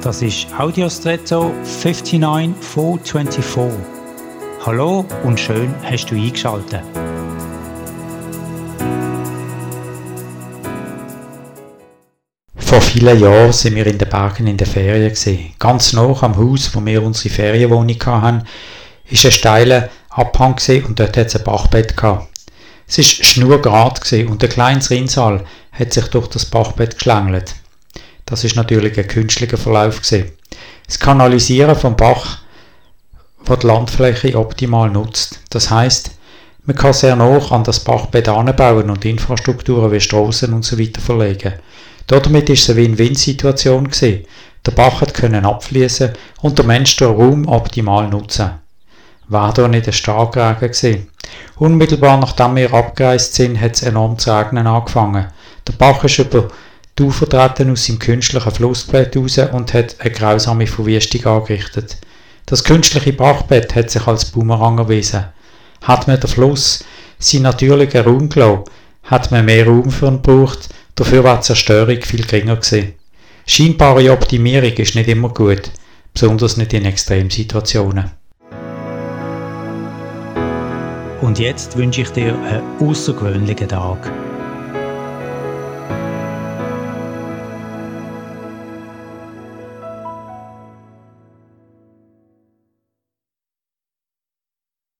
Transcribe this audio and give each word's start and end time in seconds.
Das 0.00 0.22
ist 0.22 0.46
Audiostretto 0.56 1.52
59424. 1.64 3.80
Hallo 4.64 5.04
und 5.24 5.40
schön 5.40 5.74
hast 5.82 6.06
du 6.06 6.14
eingeschaltet. 6.14 6.82
Vor 12.54 12.80
vielen 12.80 13.18
Jahren 13.18 13.52
sind 13.52 13.74
wir 13.74 13.88
in 13.88 13.98
den 13.98 14.08
Bergen 14.08 14.46
in 14.46 14.56
der 14.56 14.68
Ferien 14.68 15.08
gesehen. 15.08 15.54
Ganz 15.58 15.92
nah 15.92 16.16
am 16.22 16.36
Haus, 16.36 16.72
wo 16.76 16.86
wir 16.86 17.02
unsere 17.02 17.34
Ferienwohnung 17.34 17.98
hatten, 18.06 18.46
ist 19.10 19.24
ein 19.24 19.32
steiler 19.32 19.88
Abhang 20.10 20.54
und 20.86 21.00
dort 21.00 21.16
hat 21.16 21.26
es 21.26 21.34
ein 21.34 21.42
Bachbett. 21.42 21.96
Es 22.86 22.98
ist 22.98 23.26
schnurgerad 23.26 24.00
und 24.12 24.44
ein 24.44 24.48
kleines 24.48 24.90
Rinnsal 24.90 25.44
hat 25.72 25.92
sich 25.92 26.06
durch 26.06 26.28
das 26.28 26.46
Bachbett 26.46 26.94
geschlängelt. 26.94 27.56
Das 28.28 28.44
ist 28.44 28.56
natürlich 28.56 28.98
ein 28.98 29.08
künstlicher 29.08 29.56
Verlauf 29.56 30.02
gewesen. 30.02 30.32
Das 30.86 30.98
Kanalisieren 30.98 31.74
vom 31.74 31.96
Bach, 31.96 32.40
das 33.46 33.60
die 33.60 33.66
Landfläche 33.66 34.38
optimal 34.38 34.90
nutzt. 34.90 35.40
Das 35.48 35.70
heißt, 35.70 36.10
man 36.64 36.76
kann 36.76 36.92
sehr 36.92 37.16
nah 37.16 37.38
an 37.50 37.64
das 37.64 37.80
Bachbett 37.80 38.28
anbauen 38.28 38.90
und 38.90 39.06
Infrastrukturen 39.06 39.90
wie 39.90 40.00
Straßen 40.00 40.52
und 40.52 40.62
so 40.62 40.78
weiter 40.78 41.00
verlegen. 41.00 41.54
Damit 42.06 42.50
ist 42.50 42.64
es 42.64 42.70
eine 42.70 42.80
Win-Win-Situation 42.80 43.88
gewesen. 43.88 44.26
Der 44.66 44.72
Bach 44.72 45.00
hat 45.00 45.14
können 45.14 45.46
abfließen 45.46 46.12
und 46.42 46.58
der 46.58 46.66
Mensch 46.66 46.96
den 46.96 47.08
Raum 47.08 47.48
optimal 47.48 48.08
nutzen. 48.08 48.50
War 49.28 49.54
da 49.54 49.68
nicht 49.68 49.86
ein 49.86 49.94
Starkregen 49.94 50.70
gewesen. 50.70 51.08
Unmittelbar 51.56 52.18
nachdem 52.18 52.56
wir 52.56 52.74
abgereist 52.74 53.34
sind, 53.34 53.58
hat 53.58 53.76
es 53.76 53.82
enorm 53.82 54.18
zu 54.18 54.30
regnen 54.30 54.66
angefangen. 54.66 55.28
Der 55.66 55.72
Bach 55.72 56.04
ist 56.04 56.18
über 56.18 56.48
die 56.98 57.02
Ufer 57.04 57.26
aus 57.70 57.84
seinem 57.86 57.98
künstlichen 57.98 58.50
Flussbett 58.50 59.16
raus 59.16 59.38
und 59.52 59.72
hat 59.74 59.96
eine 60.00 60.10
grausame 60.10 60.66
Verwüstung 60.66 61.24
angerichtet. 61.26 61.96
Das 62.46 62.64
künstliche 62.64 63.12
Bachbett 63.12 63.74
hat 63.74 63.90
sich 63.90 64.06
als 64.06 64.26
Boomerang 64.26 64.78
erwiesen. 64.78 65.26
Hat 65.82 66.08
man 66.08 66.18
den 66.18 66.28
Fluss 66.28 66.84
seinen 67.18 67.42
natürlichen 67.42 68.02
Raum 68.04 68.28
gelassen, 68.28 68.64
hat 69.04 69.30
man 69.30 69.44
mehr 69.44 69.66
Raum 69.66 69.90
für 69.90 70.06
ihn 70.06 70.22
gebraucht, 70.22 70.68
dafür 70.94 71.24
war 71.24 71.36
die 71.36 71.42
Zerstörung 71.42 72.00
viel 72.02 72.24
geringer 72.24 72.56
gewesen. 72.56 72.94
Scheinbare 73.46 74.12
Optimierung 74.12 74.72
ist 74.72 74.94
nicht 74.94 75.08
immer 75.08 75.28
gut, 75.28 75.70
besonders 76.12 76.56
nicht 76.56 76.72
in 76.74 76.84
Extremsituationen. 76.84 78.10
Und 81.20 81.38
jetzt 81.38 81.76
wünsche 81.76 82.02
ich 82.02 82.10
dir 82.10 82.34
einen 82.34 82.62
außergewöhnlichen 82.80 83.68
Tag. 83.68 84.10